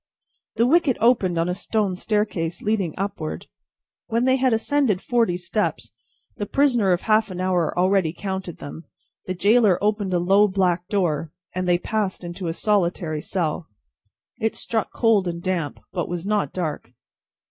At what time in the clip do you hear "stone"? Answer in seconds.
1.53-1.93